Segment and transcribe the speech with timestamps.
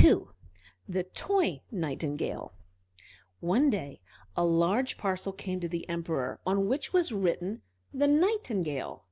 [0.00, 0.26] II
[0.88, 2.52] THE TOY NIGHTINGALE
[3.40, 4.00] One day
[4.36, 9.06] a large parcel came to the Emperor, on which was written "The Nightingale."